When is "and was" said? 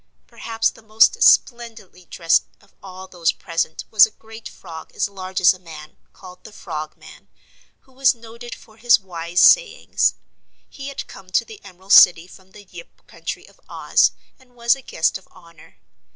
14.39-14.75